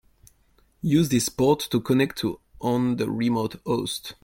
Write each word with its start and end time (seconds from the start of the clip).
Use 0.81 1.09
this 1.09 1.29
port 1.29 1.59
to 1.69 1.79
connect 1.79 2.17
to 2.17 2.39
on 2.59 2.95
the 2.95 3.07
remote 3.07 3.57
host. 3.67 4.15